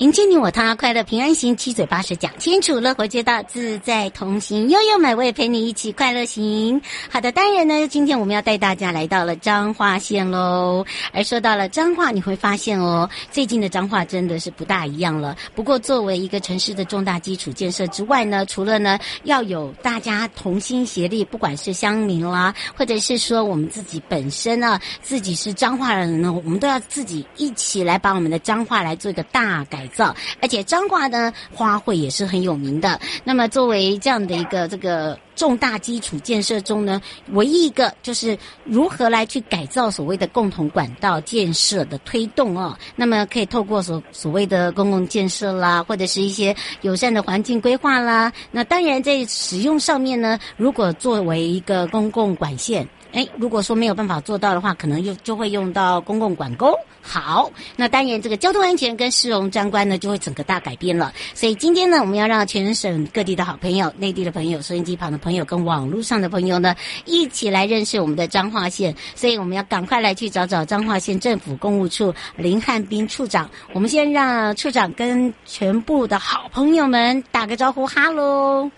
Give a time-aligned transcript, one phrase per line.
[0.00, 6.78] 迎接你我他，快乐平安行，七嘴八舌讲清楚，乐活街道自在同行，悠悠美味陪你一起快乐行。
[7.08, 10.84] 好的，当然呢，今天我们要带大家来到了彰化县喽。
[11.14, 15.34] 而说到了彰化，你会发现哦，最近的彰化真的是不大一样了。
[15.54, 33.00] 不过，作为一个城市的重大基础建设之外呢，除了呢要有大家同心协力，不管是乡民啦，或者是说我们自己本身呢，自己是彰化人呢，我们都要自己一起来把我们的彰化来做一个大改造，而且彰化呢花卉也是很有名的。
[33.24, 37.00] 那么作为这样的一个这个重大基础建设中呢，
[37.32, 42.76] 唯一一个就是如何来去改造所谓的共同管道建设的推动哦。
[42.94, 48.32] 那么可以透过所所谓的公共建设啦，或者是一些友善的环境规划啦。
[48.50, 52.88] 那当然在使用上面呢，如果作为一个公共管线。
[53.16, 56.78] 哎，如果说没有办法做到的话，可能又就会用到公共管沟。
[57.00, 61.10] 好，那当然这个交通安全跟市容相关呢，就会整个大改变了。
[61.32, 66.74] 所以今天呢，我们要让全省各地的好朋友、内地的朋友、收音机旁的朋友跟网络上的朋友呢，
[67.06, 68.94] 一起来认识我们的彰化县。
[69.14, 73.48] 所以我们要赶快来去找找彰化县政府公务处林汉斌处长。
[73.72, 78.70] 我们先让处长跟全部的好朋友们打个招呼，哈喽。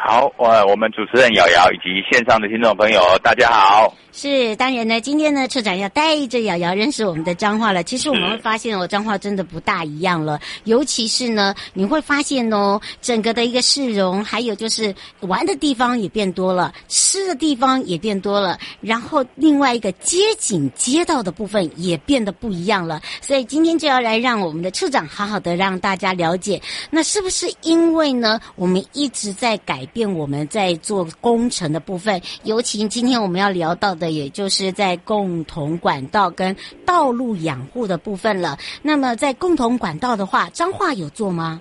[0.00, 3.92] 好，我我们主持人瑶瑶以及线上的听众朋友，大家好。
[4.20, 7.84] 是，当然呢，今天呢，处长要带着瑶瑶认识我们的彰化了。
[7.84, 10.40] 其实我们会发现哦，彰化真的不大一样了。
[10.64, 18.58] 尤其是呢，你会发现哦，整个的一个市容，还有就是玩的地方也变多了，吃的地方也变多了。
[18.80, 23.00] 然后另外一个街景街道的部分也变得不一样了。
[23.20, 34.07] 所以今天就要来让我们的处长好好的让大家了解，那是不是因为呢，我们一直在改变我们在做工程的部分，尤其今天我们要聊到的。
[34.08, 36.54] 也就是在共同管道跟
[36.86, 38.56] 道路养护的部分了。
[38.82, 41.60] 那么在共同管道的话，彰化有做吗？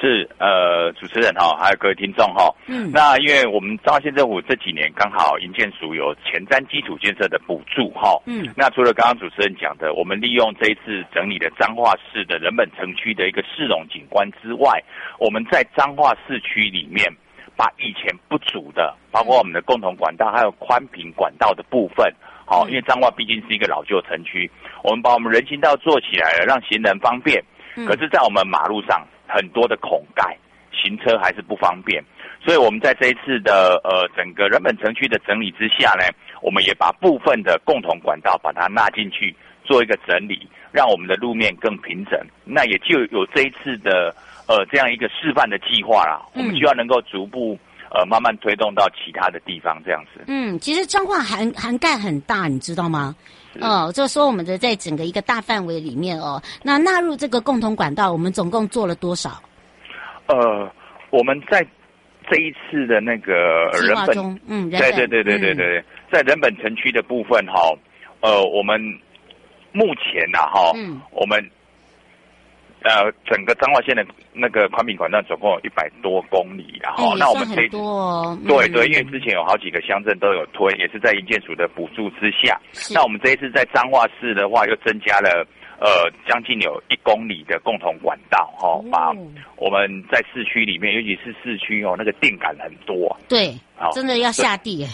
[0.00, 2.48] 是，呃，主持人哈，还有各位听众哈。
[2.66, 2.90] 嗯。
[2.90, 8.16] 那因为我们彰化县政府这几年刚好营建署有前瞻基础建设的补助哈。
[8.24, 8.48] 嗯。
[8.56, 14.82] 那除了刚刚主持人讲的，我们利用这一次整理的彰化市的人本城区的一个市容景观之外，
[15.18, 17.04] 我们在彰化市区里面。
[17.60, 22.10] 把以前不足的，包括我们的共同管道，还有宽频管道的部分，
[22.46, 24.50] 好，因为彰化毕竟是一个老旧城区，
[24.82, 27.44] 我们把我们人行道做起来了，让行人方便。
[27.86, 30.34] 可是，在我们马路上很多的孔盖，
[30.72, 32.02] 行车还是不方便。
[32.42, 36.04] 所以，我们在这一次的呃整个人本城区的整理之下呢，
[36.40, 42.18] 我们也把部分的共同管道把它纳进去，做一个整理，让我们的路面更平整。
[42.42, 44.14] 那也就有这一次的。
[44.50, 47.56] 呃，这样一个示范的计划啦，我们需要能够逐步
[47.94, 50.24] 呃慢慢推动到其他的地方，这样子。
[50.26, 53.14] 嗯，其实彰化涵涵盖很大，你知道吗？
[53.60, 59.40] 哦，就说我们的在整个一个大范围里面哦，那纳入这个共同管道，我们总共做了多少？
[60.26, 60.68] 呃，
[61.10, 61.64] 我们在
[62.28, 67.72] 这一次的那个人本，嗯，对对对对对对，嗯、在人本城区的部分哈，
[68.18, 68.80] 呃，我们
[69.70, 71.40] 目前呐哈，嗯，我们。
[72.82, 82.58] 呃，整个彰化县的那个宽频管道总共有一百多公里，然后、欸、那我们这一次，嗯、对对，因为之前有好几个乡镇都有推，也是在营建署的补助之下。
[82.94, 85.46] 那我们这一次在彰化市的话，又增加了
[85.78, 89.12] 呃将近有一公里的共同管道，哈、哦，把
[89.56, 93.90] 我们在市区里面，尤其是市区哦，那个电感很多，对，好。
[93.90, 94.86] 真的要下地。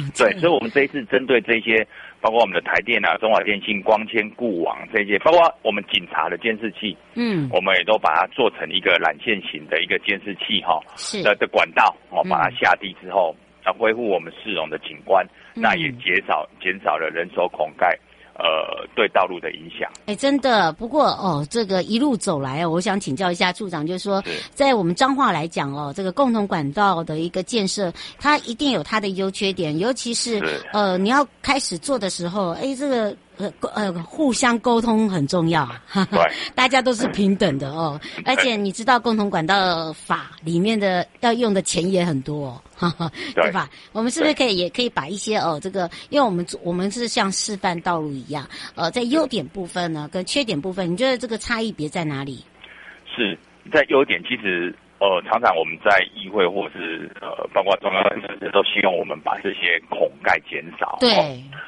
[0.16, 1.86] 对，所以我们这一次针对这些，
[2.20, 17.98] 包括我们的台电啊、中华电信、光纤、固网这些，包括我们警察的监视器，嗯，我们也都把它做成一个缆线型的一个监视器哈，是的的管道哦，把它下地之后，啊恢复我们市容的景观，嗯、那也减少减少了人手孔盖。
[18.36, 20.72] 呃，对道路的影响，哎，真的。
[20.72, 24.22] 不过哦，这个一路走来哦，我想请教一下处长，就是说，
[24.52, 30.42] 在我们彰化来讲哦，这个共同管道的一个建设，它一定有它的优缺点，尤其是
[30.72, 33.16] 呃，你要开始做的时候，哎，这个。
[33.36, 35.68] 呃呃，互相沟通很重要，
[36.10, 38.00] 对， 大家都是平等的哦。
[38.24, 43.68] 而且你知道，共同管道法里面的要用的钱也很多， 哦，对吧？
[43.92, 52.44] 我们是不是可以也可以把一些哦，这个，因为我们我们是像示范道路一样，呃，在优点部分呢，跟缺点部分，你觉得这个差异别在哪里？
[53.16, 53.38] 是
[53.72, 54.74] 在优点，其实。
[55.04, 60.96] 呃，常常我们在议会或者是呃，包括中央政治都希望我们把这些孔盖减少。
[60.98, 61.12] 对，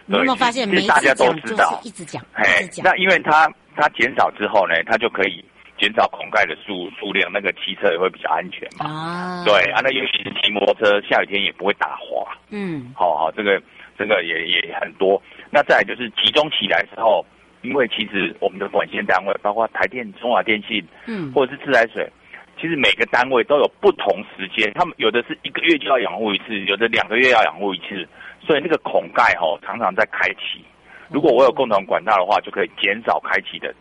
[0.07, 0.67] 你有没有发现？
[0.71, 2.25] 其实大家都知道，一直讲，
[2.63, 2.85] 一直讲。
[2.87, 3.47] 那因为它
[3.77, 5.45] 它减少之后呢，它就可以
[5.79, 8.87] 减少孔盖的数数量，那个汽车也会比较安全嘛。
[8.89, 12.33] 啊，对啊，那尤其是骑摩托车，下雨天也不会打滑。
[12.49, 13.61] 嗯，好好，这个
[13.99, 15.21] 这个也也很多。
[15.51, 17.23] 那再来就是集中起来之后，
[17.61, 22.11] 因为其实我们的管线单位，包括台电、中华电信，嗯，或者是自来水。
[22.61, 28.09] 其实每个单位都有不同时间，他们有的是一个月就要养护一次，有的两个月要养护一次，
[28.45, 30.65] 所以那个孔盖哦常常在开启。
[31.09, 33.73] 如果我有共同管道的话，就可以减少开启的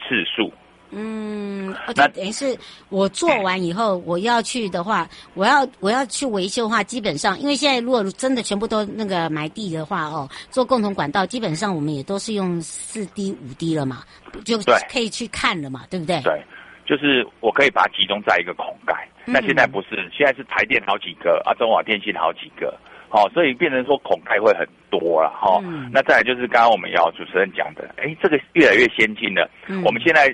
[0.00, 0.52] 次数。
[0.96, 2.56] 嗯，那等于是
[2.88, 14.04] 我做完以后，我要去的话，我要我要去维修的话，基本上因为现在如果真的全部都那个埋地的话哦，做共同管道，基本上我们也都是用四 D 五 D 了嘛，
[14.44, 14.56] 就
[14.88, 16.20] 可以去看了嘛，对不对？
[16.22, 16.42] 对。
[16.84, 22.78] 就是我可以把它集中在一个孔盖，那现在不是，现在是台电好几个啊，中华电信好几个，
[23.08, 25.60] 好，所以变成说孔盖会很多了哈。
[25.90, 29.48] 那再来就是刚刚我们要主持人讲的，哎，这个越来越先进了。
[29.84, 30.28] 我们现在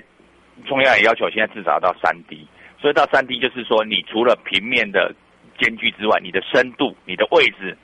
[0.67, 2.45] 中央也要求现在至少要到三 D，
[2.79, 5.13] 所以到三 D 就是说，你除了平面的
[5.57, 7.77] 间距之外，你的深度、你的位置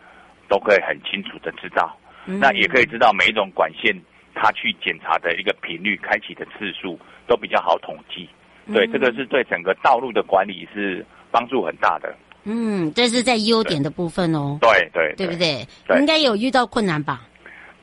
[0.49, 3.95] 都可以很清楚的知道，那也可以知道每一种管线
[4.35, 8.27] 它去检查的一个频率、开启的次数都比较好统计。
[8.73, 12.13] 对，这个是对整个道路的管理是帮助很大的。
[12.43, 14.57] 嗯，这是在优点的部分哦。
[14.61, 15.67] 对对，对，不对？
[15.85, 17.21] 对应该有遇到困难吧？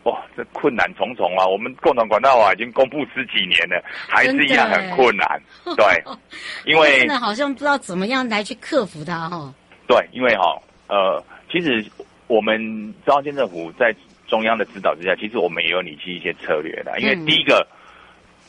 [0.04, 1.46] 哇，这困难重重啊！
[1.46, 5.40] 我们共同管道法已经公布十几年了，还是一样很困难。
[5.76, 5.84] 对，
[6.64, 9.54] 因为真的好像不知道怎么样来去克服它哈、哦。
[9.86, 11.84] 对，因为哈、哦，呃，其实
[12.26, 12.58] 我们
[13.04, 13.94] 中央县政府在
[14.26, 16.98] 中央的指导之下，其实我们也有拟定一些策略的。
[17.00, 17.66] 因为第一个。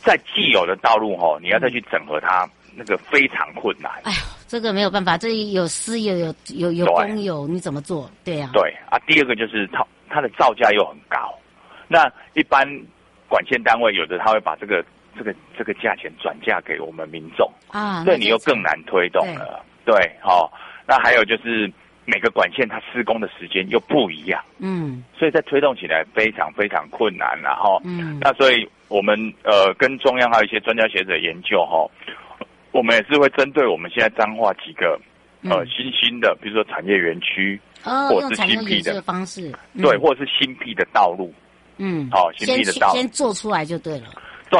[0.06, 3.92] 嗯在既有的道路哈，你要再去整合它，那个非常困难。
[4.04, 4.18] 哎呦，
[4.48, 8.08] 这个没有办法，这有私有有有有公有，你怎么做？
[8.24, 8.52] 对呀。
[8.54, 11.34] 对啊，第二个就是它它的造价又很高。
[11.88, 12.68] 那一般
[13.28, 14.86] 管线单位有的他会把这个
[15.18, 19.66] 这个这个价钱转嫁给我们民众啊，所以你又更难推动了。
[19.86, 20.54] 对，好，
[20.88, 21.72] 那还有就是
[22.06, 28.70] 每个管线它施工的时间又不一样，嗯，所以在推动起来非常非常困难，然后嗯，那所以。
[28.88, 31.90] 我们呃跟中央还有一些专家学者研究哈，
[32.72, 35.00] 我们也是会针对我们现在彰化几个
[35.44, 39.52] 呃新兴的，比如说产业园区，或者是新辟的方式，
[39.82, 41.34] 对，或者是新辟的道路，
[41.78, 42.96] 嗯，好，新辟的道路。
[42.96, 44.08] 先做出来就对了。
[44.50, 44.60] 对，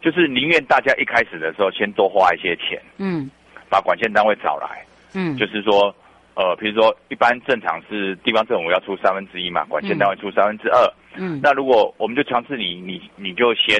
[0.00, 3.28] 就是宁愿大家一开始的时候先多花一些钱，嗯，
[3.68, 5.94] 把管线单位找来，嗯，就是说
[6.34, 10.92] 呃，比如说一般正常是地方政府要出三分之一嘛，管线单位出三分之二。
[11.16, 13.78] 嗯，那如果我们就强制你，你你就先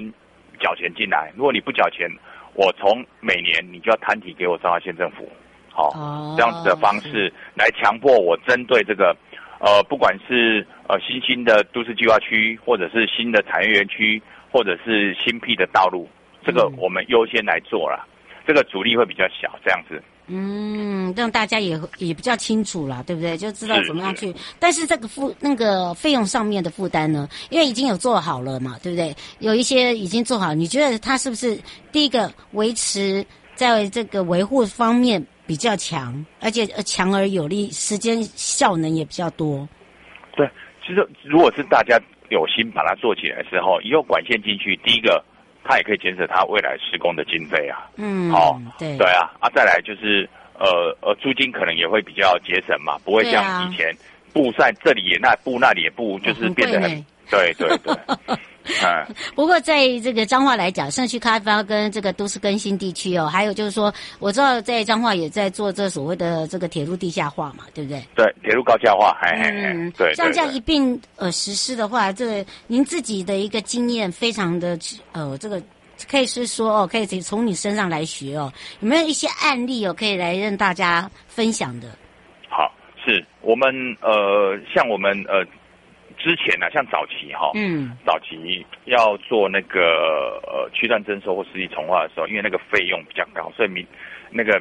[0.61, 1.32] 缴钱进来。
[1.34, 2.08] 如果你不缴钱，
[2.54, 5.28] 我从每年你就要摊提给我彰化县政府，
[5.68, 9.16] 好，哦、这样子的方式来强迫我针对这个，
[9.58, 16.08] 呃，不管是呃新兴的都市计划区，或者是新的产业园区，或者是新辟的道路，
[16.44, 20.00] 这个我们优先来做了，嗯、这个阻力会比较小，这样子。
[20.26, 23.36] 嗯，让大家也也比较清楚了，对不对？
[23.36, 24.34] 就知道怎么样去。
[24.58, 27.28] 但是这个负那个费用上面的负担呢？
[27.50, 29.14] 因为已经有做好了嘛，对不对？
[29.38, 31.58] 有一些已经做好，你觉得他是不是
[31.92, 39.68] 第一个维持在这个维护方面比较强，而且强而有力，时间效能也比较多？
[40.34, 40.48] 对，
[40.86, 42.00] 其实如果是大家
[42.30, 45.22] 有心把它做起来的时候，以后管线进去，第一个。
[45.64, 48.97] 它也可以减少它未来施工的经费啊，嗯，好、哦，对。
[48.99, 50.28] 对啊，啊，再来就是
[50.59, 53.92] 呃呃，租金可能也会比较节省嘛，不会像以前
[54.33, 56.90] 布在这里也那布那里也布，就是变得很，
[57.30, 57.94] 对对对，
[58.64, 59.14] 嗯。
[59.35, 68.02] 不过在这个彰化来讲，社区开发跟这个都市更新地区哦，还有就是说，我知道在彰化也在做这所谓的这个铁路地下化嘛，对不对？
[68.14, 70.14] 对，铁路高架化，嘿嘿嘿嗯，对。
[70.14, 74.78] 像这样一并呃实施的话，这个您自己的一个经验非常的
[75.12, 75.62] 呃，这个
[76.11, 81.88] 可以是说哦，可以从你身上来学哦，有没有一些案例哦，可以来让大家分享的？
[82.49, 82.73] 好，
[83.04, 83.68] 是我们
[84.00, 85.44] 呃，像我们呃。
[86.24, 93.86] 之前呢、啊，像早期哈，嗯，早期要做那个呃区段征收或实地重划的时候，因为那个费用比较高，所以民
[94.30, 94.58] 那个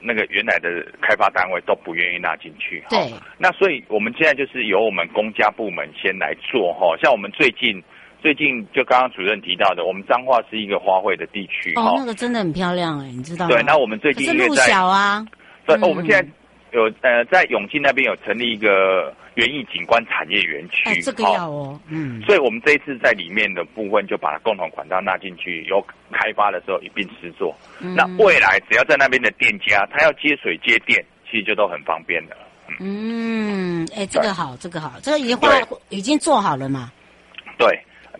[0.00, 2.82] 那个原来的开发单位都不愿意纳进去。
[2.88, 3.12] 对。
[3.36, 7.82] 那所以我们现在就是由我们公家部门先来做哈，像我们最近
[8.22, 11.74] 最近就刚刚主任提到的，我们彰化是一个花卉的地区。
[11.76, 13.54] 哦，那个真的很漂亮哎，你知道吗？
[13.54, 15.22] 对，那我们最近因为在路小啊，
[15.66, 16.26] 对、嗯，我们现在
[16.72, 19.14] 有呃在永庆那边有成立一个。
[19.34, 27.56] 园艺景观产业园区，哎，这个要哦，嗯，所以我们这一次在里面的部分就把它共同管道纳进去，有开发的时候一并施作。
[27.80, 32.36] 嗯，那未来只要在那边的店家，他要接水接电，其实就都很方便的。
[32.78, 35.48] 嗯，哎，这个好，这个好，这个已经画
[35.88, 36.92] 已经做好了嘛？
[37.56, 37.68] 对，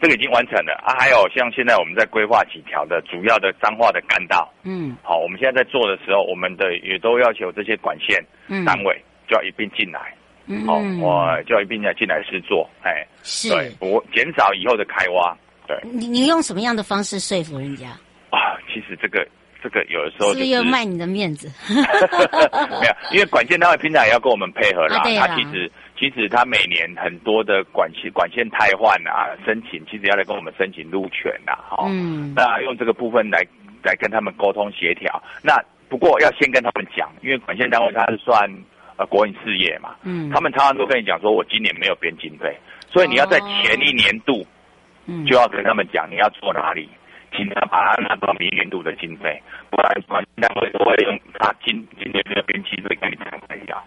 [0.02, 0.98] 这个已经完成了啊。
[0.98, 8.20] 还有像现在我们在规划几条的主要的彰化的干道，嗯，好，我们现在在做的时候，我们的也都要求这些管线
[8.66, 10.12] 单位就要一并进来。
[10.46, 15.32] 嗯，好，我就一并要进来试做，哎，是，对，我减少以后的开挖，
[15.68, 15.78] 对。
[15.84, 17.90] 你你用什么样的方式说服人家？
[18.30, 19.24] 啊，其实这个
[19.62, 24.96] 这个有的时候、就是、是要卖你的面子， 没有，因为管线单位平常也要跟我们配合啦。
[24.96, 25.70] 啊、他其实
[26.02, 33.38] 其实他每年很多的管线管线汰换啊，申请其实要来跟我们申请路权呐，哈，嗯，那用这个部分来
[33.84, 35.22] 来跟他们沟通协调。
[35.44, 35.54] 那
[35.88, 38.50] 不过要先跟他们讲，因为管线单位他是算。
[38.98, 42.54] 呃，国营事业嘛，嗯，他们常常都跟你讲说，我今年没有编经费，
[42.90, 44.46] 所以你要在前一年度，
[45.06, 46.86] 嗯，就要跟他们讲你要做哪里，
[47.34, 49.40] 尽量把它拿到明年度的经费，
[49.70, 53.82] 不然管单位都会用他今今年的编经费跟你谈一下。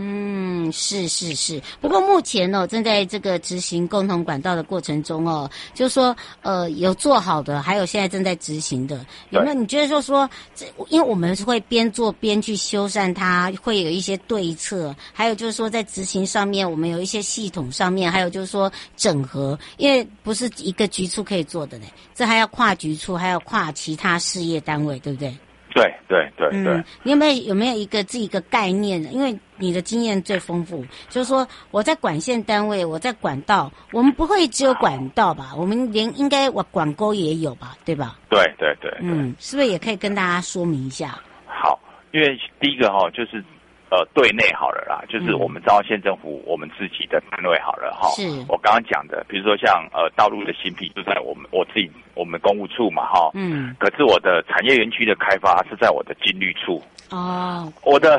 [0.00, 9.54] 嗯，是是是，不过目前呢、哦，正在这个执行共同管道的过程中哦，就是说，呃，有做好的，还有现在正在执行的，有没有？
[9.54, 25.36] 你觉得说说，这因为我们是会边做边去修缮它，会有一些对策，还有就是说在执行上面，我们有一些系统上面，还有就是说整合，因为不是一个局处可以做的嘞，这还要跨局处，还要跨其他事业单位，对不对？
[25.78, 29.02] 对对对对、嗯，你有没有有没有一个自己一个概念？
[29.12, 35.52] 因为你的经验最丰富，就是说我在管线单位，我在管道，我们不会只有管道吧？
[35.56, 37.76] 我们连应该我管沟也有吧？
[37.84, 38.18] 对吧？
[38.28, 41.18] 对对对，嗯，是不是也可以跟大家说明一下？
[41.46, 41.78] 好，
[42.12, 43.44] 因为第一个哈就是。
[43.90, 48.08] 呃，对内好了啦，就是我们彰化县政府我们自己的单位好了哈。
[48.10, 48.22] 是。
[48.46, 53.30] 我刚刚讲的，比如说像呃道路的新辟就在我们我自己我们公务处嘛哈。
[53.32, 53.74] 嗯。
[53.78, 56.82] 可是我的产业园区的开发是在我的经律处。
[57.10, 57.72] 哦。
[57.82, 58.18] 我的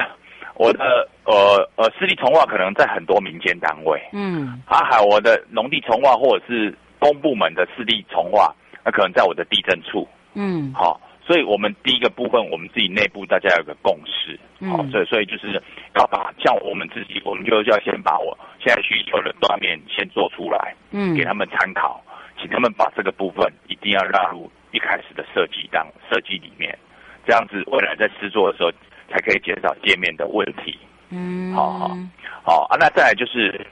[0.55, 4.01] 我的呃呃湿地重化可能在很多民间单位。
[4.11, 4.61] 嗯。
[4.65, 8.51] 啊，还有我的农地重化或者是公部门的湿地重化，
[8.83, 10.07] 那可能在我的地震处。
[10.33, 10.73] 嗯。
[10.73, 10.99] 好。
[11.29, 14.33] 所以，我们第一个部分，我们自己内部大家有个共识，
[14.65, 15.62] 好、嗯，所以，所以就是
[15.93, 22.03] 要把像我们自己，我们就要先把我现在需求的断面先做出来，嗯，给他们参考，
[22.41, 26.75] 请他们把这个部分一定要纳入一开始的设计当设计里面，
[27.27, 28.71] 这样子未来在制作的时候
[29.07, 30.79] 才可以减少界面的问题，
[31.12, 31.95] 嗯，好好
[32.41, 33.63] 好啊，那再来就是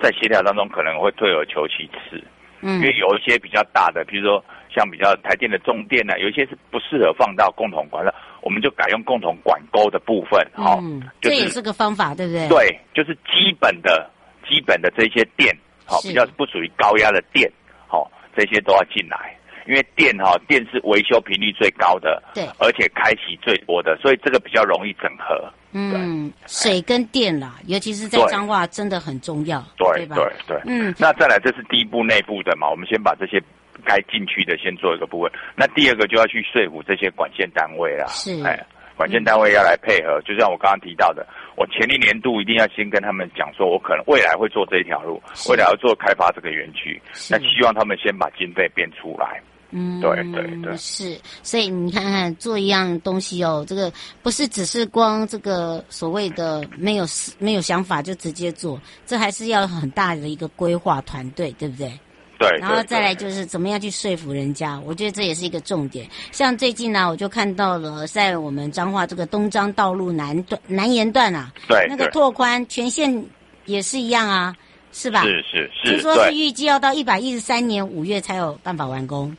[0.00, 2.20] 在协调当中可能会退而求其次，
[2.60, 4.44] 嗯，因为有一些比较大的，比如说。
[4.68, 12.46] 像比较台电的重电呢、啊，有一些是不适合放到共同管的，我们就改用共同管沟的部分，哈、嗯，就是、这也是个方法，对不对？
[12.46, 14.10] 对，就是基本的、
[14.46, 17.50] 基本的这些电，好，比较不属于高压的电，
[17.86, 19.34] 好，这些都要进来，
[19.66, 25.52] 因为电哈，电是维修频率最高的，对，而且开启最多的，所以这个比较容易整合。
[25.72, 30.16] 嗯，水跟电啦，尤其是在彰化真的很重要，对对吧？
[30.16, 33.42] 对对，嗯，那再来，这是第一步内部的嘛，我们先把这些。
[33.84, 38.06] 该进去的先做一个部分，那第二个就要去说服这些管线单位啦。
[38.08, 38.58] 是，哎，
[38.96, 41.24] 管线单位要来配合，嗯、就像我刚刚提到的，
[41.56, 49.40] 我前一年度一定要先跟他们讲说，我可能未来会做这一条路，未来要做开发这个园区，那希望他们先把经费编出来。
[49.70, 53.92] 嗯，对对对，是，所以你看看做一样东西哦，这个
[54.22, 57.04] 不是只是光这个所谓的没有
[57.38, 61.92] 没有想法就直接做，这还是要很大的一个规划团队，对不对？
[62.38, 66.06] 对，然后再来就是怎么样去说服人家，我觉得这也是一个重点。
[66.32, 73.24] 像最近呢，我就看到了在我们彰化这个东彰道路南段南延段啊，对，那个拓宽全线
[73.64, 74.54] 也是一样啊，
[74.92, 75.22] 是吧？
[75.22, 79.34] 是是是，听说是预计要到一百一十三年五月才有办法完工。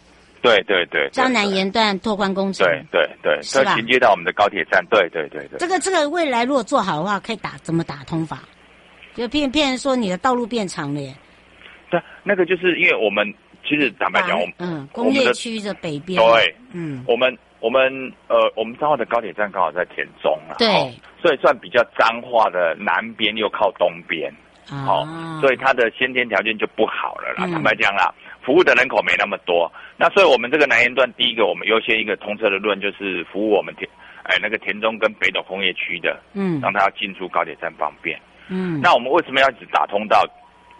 [0.48, 2.66] 对对对，江南沿段拓宽工程。
[2.66, 3.76] 对对对，是吧？
[3.76, 4.86] 衔接到我们的高铁站。
[4.90, 5.58] 对对对对。
[5.60, 8.40] 这个这个未来如果做好的话，可以打怎么打通法？
[9.16, 11.14] 就变变说你的道路变长了耶。
[11.90, 13.34] 对，那个就是因为我们
[13.68, 16.22] 其实坦白讲，我们嗯工业区的北边。
[16.22, 17.82] 对，嗯，我们我们
[18.28, 20.68] 呃，我们彰化的高铁站刚好在田中啊，对，
[21.22, 24.32] 所以算比较彰化的南边又靠东边，
[24.68, 25.04] 好，
[25.42, 27.48] 所以它的先天条件就不好了啦。
[27.52, 28.14] 坦白讲啦。
[28.48, 33.86] 服务的人口没那么多，那所以我们这个南延段第一个，我们优先一个通车的论就是服务我们田，
[34.24, 40.24] 哎，那个田中跟北斗工业区的，嗯，让他要进出高铁站方便，嗯，那我们为什么要只打通到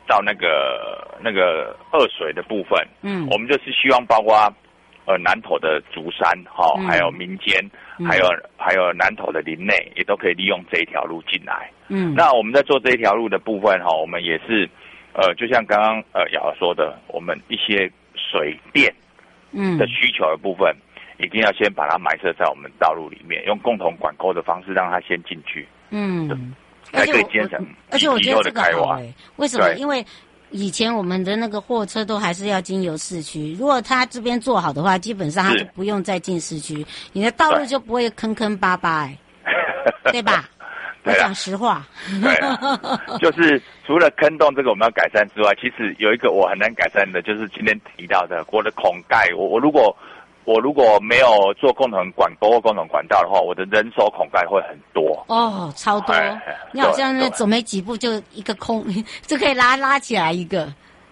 [0.08, 2.88] 到那个那个二水的部分？
[3.02, 4.34] 嗯，我们就是希望包括
[5.04, 7.60] 呃南投的竹山哈，还有民间，
[8.08, 14.70] 还有还有南投的林内，也都可以利用这一条路进来，嗯，那我们在做这一条路的部分哈，我们也是。
[15.18, 18.94] 呃，就像刚刚呃瑶说的，我们一些水电
[19.52, 20.72] 嗯的需求的部分，
[21.18, 25.68] 嗯、一定要先把它埋设在我们道路里面，用共同管沟的方式让它先进去。
[25.90, 28.62] 嗯，才可以节省而且我觉得这个
[29.38, 29.74] 为什么？
[29.74, 30.06] 因为
[30.52, 39.18] 以前我们的那个货车都还是要经由市区，如果他这边做好的话，基本上他就不用再进市区，你的道路就不会坑坑巴巴哎，
[40.12, 40.48] 对吧？
[41.08, 41.86] 我讲实话，
[42.22, 42.38] 对，
[43.20, 49.30] 就是除了坑洞这个我们要改善之外，其实有一个我很难改善的，就是今天提到的我的孔盖。
[49.38, 49.96] 我我如果
[50.46, 56.16] 我如果没有做共同管沟或共同管道的话，我的人手孔盖会很多哦，超多。
[56.72, 58.86] 你好像是走没几步就一个空，
[59.28, 60.68] 就可以拉拉起来一个。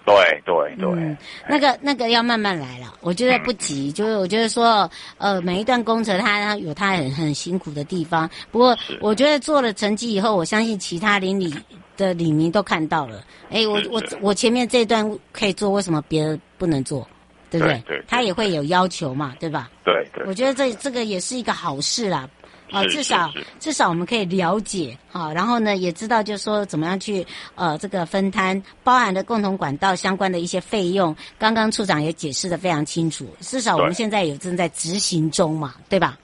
[0.05, 1.17] 对对对，嗯，
[1.49, 11.53] 那个那个要慢慢来了，我觉得不急，嗯、就是我觉得说，呃，每一段工程它它有它很很辛苦的地方，不过我觉得做了成绩以后，我相信其他邻里
[11.97, 17.07] 的里民都看到了，哎，我我我前面这段可以做，为什么别人不能做？
[17.51, 17.75] 对不对？
[17.85, 19.69] 对，对，对，他也会有要求嘛，对吧？
[19.85, 22.27] 对对，我觉得这这个也是一个好事啦。
[22.71, 31.15] 啊，至少至少我们可以了解啊，然后呢，也知道就是说怎么样去呃这个分摊，包含的共同管道相关的一些费用。
[31.37, 36.17] 刚刚处长也解释的非常清楚，至少我们现在也正在执行中嘛，对吧？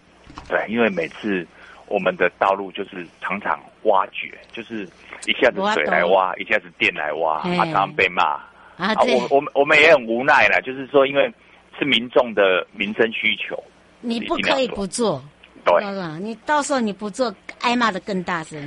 [0.49, 1.45] 对，因为每次
[1.87, 4.83] 我们的道路就是常常挖掘，就是
[5.27, 8.23] 一下子水来挖，一下子电来挖，常常被骂
[8.77, 8.95] 啊。
[8.99, 11.31] 我我们我们也很无奈了，就是说因为
[11.77, 13.61] 是民众的民生需求，
[14.01, 15.23] 你不可以不做。
[15.65, 15.83] 对，
[16.19, 18.59] 你到时候你不做，挨骂的更大声。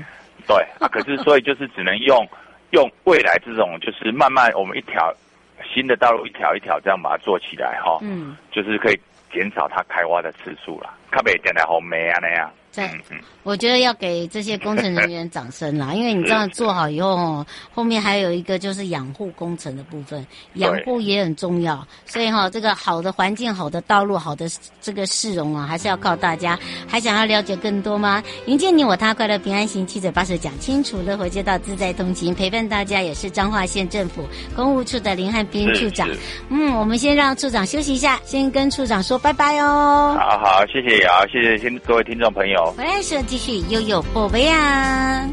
[0.47, 2.27] 对啊，可是所以就是只能用
[2.71, 5.13] 用未来这种，就是慢慢我们一条
[5.75, 9.01] 新的道路一条一条这样把它做起来哈，嗯，就是可以
[9.33, 12.51] 减少它开挖的次数了，特别点来好美啊那样。
[12.75, 12.91] 对，
[13.45, 21.87] 我觉得要给这些工程人员掌声啦，因为你这样做好以后，后面还有一个就是养护工程的部分，养护也很重要。
[22.05, 24.47] 所以哈，这个好的环境、好的道路、好的
[24.81, 26.59] 这个市容啊，还是要靠大家。
[26.89, 28.21] 还想要了解更多吗？
[28.47, 36.09] 迎接你我他，快乐平安行，七嘴八舌讲清楚，乐活街道自在通行，陪伴大家也是彰化县政府公务处的林汉斌处长。
[36.49, 40.17] 嗯，我们先让处长休息一下，先跟处长说拜拜哦。
[40.19, 42.75] 好好，谢谢瑶，谢谢听各位听众朋友。
[42.77, 45.29] 回来时继续悠悠宝贝啊。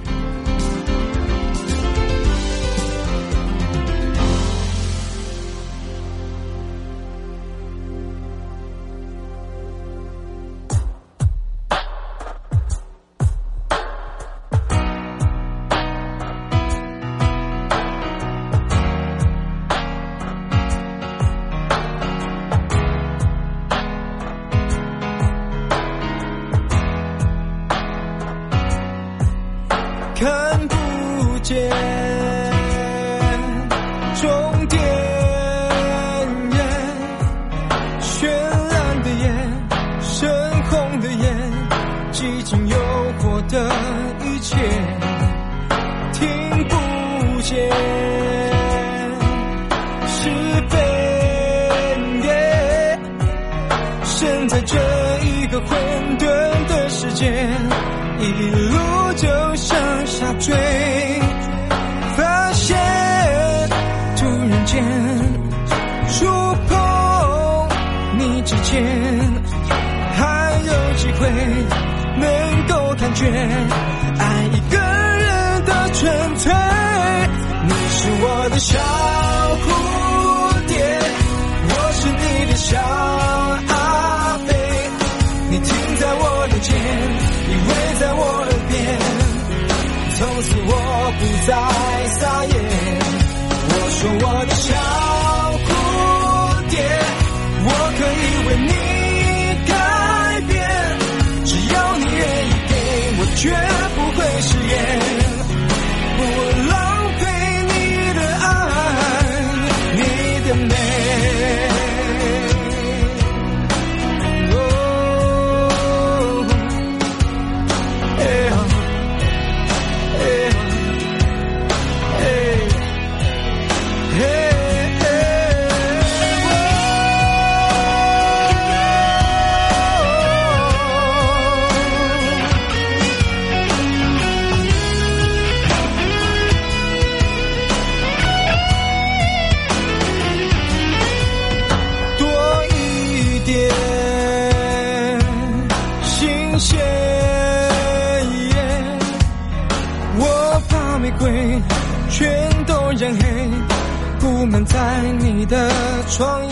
[154.66, 155.70] 在你的
[156.10, 156.52] 窗沿，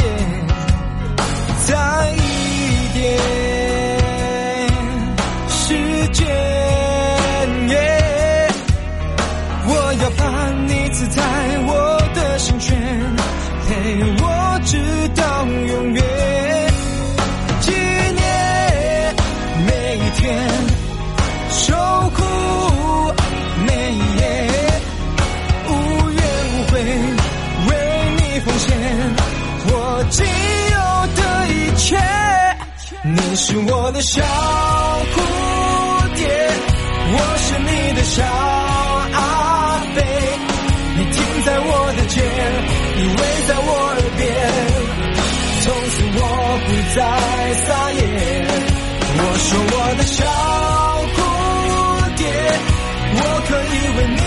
[1.65, 3.58] 再一点。
[33.41, 34.23] 是我的小蝴
[36.13, 36.27] 蝶，
[37.13, 38.21] 我是你的小
[39.13, 39.97] 阿飞，
[40.97, 42.21] 你停在我的肩，
[42.97, 44.27] 依偎在我耳边，
[45.61, 46.21] 从此我
[46.67, 46.99] 不再
[47.63, 47.97] 撒野。
[49.15, 50.19] 我说我的小
[51.15, 51.17] 蝴
[52.17, 52.21] 蝶，
[53.15, 54.21] 我可以为你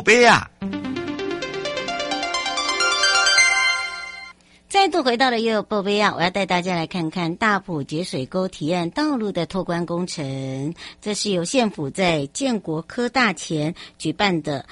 [0.00, 0.50] 悠宝贝啊！
[4.66, 6.14] 再度回到了悠悠宝贝啊！
[6.16, 10.74] 我要带大家来看看大埔节水沟提案道路的拓宽工程。
[11.02, 14.64] 这是由县府在建国科大前举办的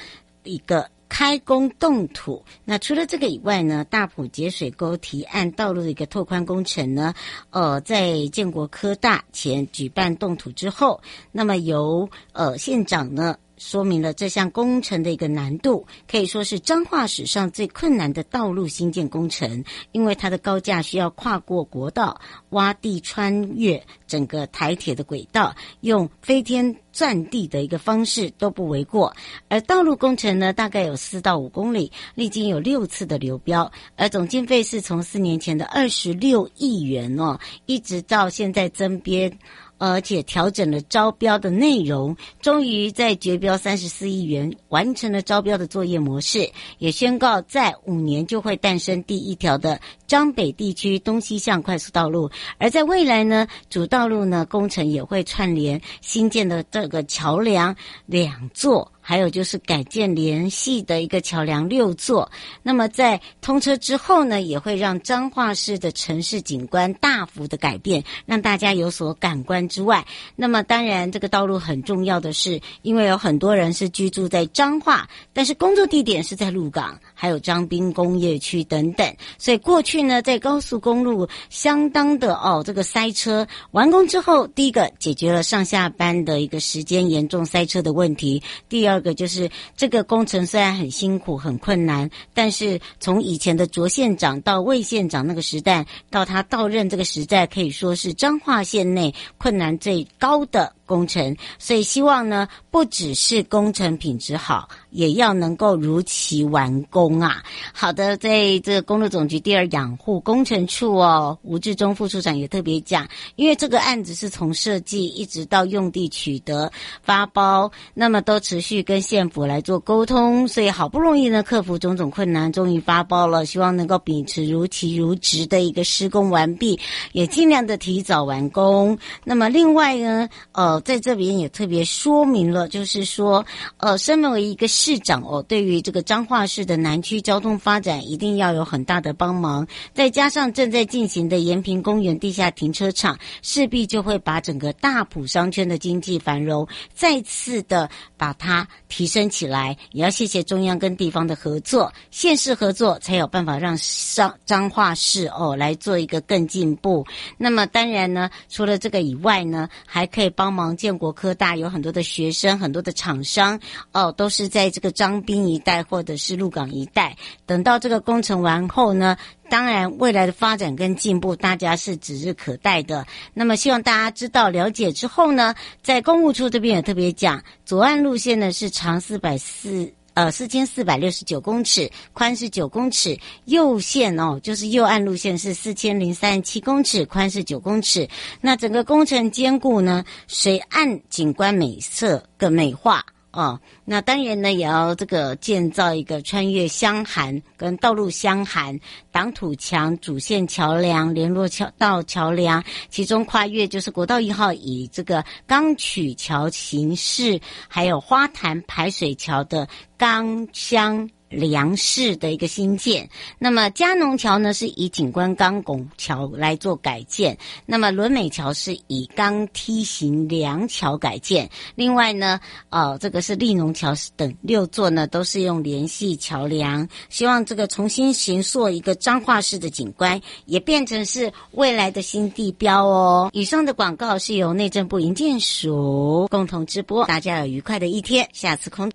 [0.44, 2.42] 一个开工动土。
[2.64, 7.12] 那除了这个以外呢，大埔节水沟提案道路的一个拓宽工程呢，
[7.50, 13.36] 呃，在建国科大前举办动土之后，那么由呃县长呢。
[13.58, 29.14] 说明了这项工程的一个难度，可以说是彰化史上最困难的道路新建工程，因为它的高架需要跨过国道，挖地穿越整个台铁的轨道，用飞天钻地的一个方式都不为过。
[29.48, 39.38] 而道路工程呢，大概有四到五公里，历经有六次的流标，而总经费是从四年前的二十六亿元哦，一直到现在增编。
[39.78, 52.30] 而且调整了招标的内容，终于在绝标三十四亿元完成了招标的作业模式，也宣告在五年就会诞生第一条的张北地区东西向快速道路。
[52.58, 57.74] 而在未来呢，主道路呢工程也会串联新建的这个桥梁
[58.06, 58.92] 两座。
[59.08, 62.30] 还有就是改建联系的一个桥梁六座，
[62.62, 88.97] 那么在通车之后呢，也会让彰化市的城市景观大幅的改变，让大家有所感官之外，那么当然这个道路很重要的是，因为有很多人是居住在彰化，但是工作地点是在鹿港，还有彰滨工业区等等，所以过去呢，在高速公路相当的哦这个塞车，完工之后，第一个解决了上下班的一个时间严重塞车的问题，第二。
[88.98, 100.74] 这个就是这个工程虽然很辛苦很困难，但是从以前的卓县长到魏县长那个时代，到他到任这个时代，可以说是彰化县内困难最高的。
[100.88, 107.42] 工程，所以希望呢，不只是工程品质好，也要能够如期完工啊。
[107.74, 116.72] 好的，在这个公路总局第二养护工程处哦，吴志忠副处长也特别讲，因为这个案子是从设计一直到用地取得
[117.02, 126.80] 发包，那么都持续跟县府来做沟通，所以好不容易呢，克服种种困难，终于发包了，希望能够秉持如期如职的一个施工完毕，
[127.12, 128.98] 也尽量的提早完工。
[129.24, 133.44] 那么另外呢，呃，在这边也特别说明了，就是说，
[133.78, 139.66] 呃，身为一个市长哦，对于这个彰化市的南区交通发展，一定要有很大的帮忙。
[139.94, 149.76] 再加上正在进行的延平公园地下停车场，势必就会把整个大埔商圈的经济繁荣再次的把它提升起来。
[149.92, 153.76] 也要谢谢中央跟地方的合作，县市合作才有办法让
[154.14, 157.06] 彰彰化市哦来做一个更进步。
[157.36, 163.58] 那么当然呢，除了这个以外呢，还可以帮忙建国科大有很多的学生、很多的厂商
[163.92, 167.16] 哦，都是在这个张滨一带或者是鹿港一带。
[167.46, 169.16] 等到这个工程完后呢，
[169.48, 173.06] 当然未来的发展跟进步，大家是指日可待的。
[173.34, 179.92] 那么希望大家知道了解之后呢，在公务处这边也特别讲，左岸路线呢是长四百四。
[180.18, 183.16] 呃，四千四百六十九公尺，宽是九公尺。
[183.44, 188.08] 右线哦，就是右岸路线是四千零三十七公尺，宽是九公尺。
[188.40, 193.06] 那整个工程兼顾呢，水岸景观美色跟美化。
[193.30, 198.78] 哦，那当然呢，也要这个建造一个穿越乡涵跟道路乡涵
[199.12, 207.38] 挡土墙、主线桥梁、联络桥道桥梁，其中跨越就是国道一号以这个钢曲桥形式，
[207.68, 211.08] 还有花坛排水桥的钢箱。
[211.28, 217.36] 梁式的一个新建，那么嘉农桥呢是以景观钢拱桥来做改建，
[217.66, 233.30] 那么伦美桥是以钢梯形梁桥改建，另外呢，呃，这个是立农桥等六座呢都是用联系桥梁，希望这个重新形塑一个彰化市的景观，也变成是未来的新地标哦。
[233.32, 238.90] 以上的广告是由内政部营建署共同直播，大家有愉快的一天，下次空。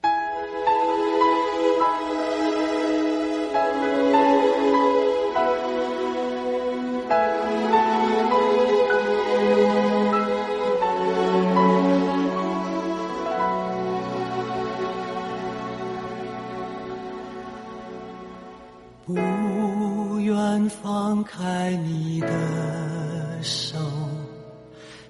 [19.05, 22.27] 不愿放开你的
[23.41, 23.77] 手，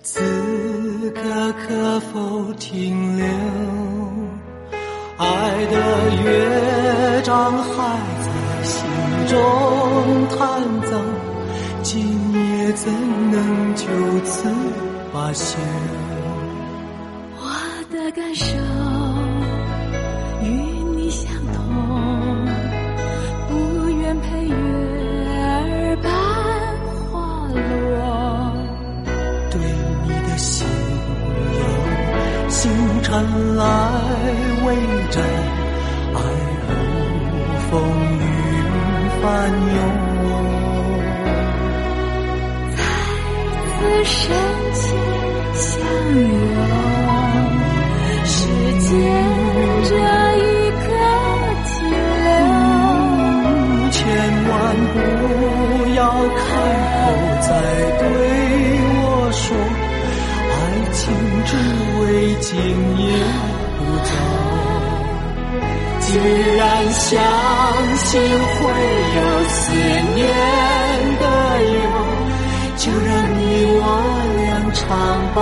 [0.01, 0.19] 此
[1.11, 1.21] 刻
[1.67, 3.25] 可否停留？
[5.17, 5.77] 爱的
[6.23, 8.83] 乐章还在心
[9.27, 9.37] 中
[10.29, 10.41] 弹
[10.89, 10.99] 奏，
[11.83, 12.91] 今夜怎
[13.31, 13.85] 能就
[14.25, 14.49] 此
[15.13, 15.59] 罢休？
[33.13, 33.21] 传
[33.55, 33.61] 来
[34.65, 34.73] 未
[35.11, 35.21] 战，
[36.15, 36.17] 爱
[36.65, 36.73] 如
[37.69, 37.71] 风
[38.17, 38.25] 雨
[39.21, 39.23] 翻
[39.75, 39.77] 涌，
[42.75, 42.81] 再
[43.69, 44.11] 次深
[44.73, 44.81] 情
[45.53, 45.63] 相
[46.17, 46.25] 拥，
[48.25, 48.33] 时
[48.79, 48.89] 间
[49.83, 49.93] 这
[50.39, 50.41] 一
[50.81, 50.81] 刻
[51.69, 51.71] 停
[52.23, 52.33] 留，
[53.91, 53.95] 千
[54.49, 54.51] 万
[54.89, 54.97] 不
[55.93, 56.01] 要
[56.33, 56.41] 开
[56.97, 56.97] 口
[57.41, 57.47] 再
[57.99, 58.01] 对
[59.03, 59.45] 我说。
[60.49, 60.51] 爱
[60.93, 60.99] 情
[61.45, 61.51] 只
[62.13, 63.09] 为今夜
[63.79, 64.11] 不走，
[65.99, 66.05] 既
[66.55, 67.09] 然相
[67.97, 68.59] 信会
[69.15, 69.57] 有思
[70.13, 70.21] 念
[71.19, 71.25] 的
[71.73, 71.75] 忧，
[72.77, 73.41] 就让你
[73.81, 73.81] 我
[74.37, 74.45] 俩
[74.75, 74.79] 常
[75.33, 75.41] 伴